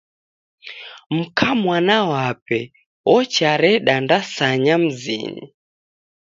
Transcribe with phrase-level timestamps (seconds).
[1.17, 2.59] Mka mwana wape
[3.15, 5.45] ochareda ndasanya mzinyi.